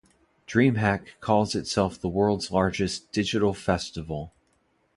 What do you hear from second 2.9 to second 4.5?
"digital festival".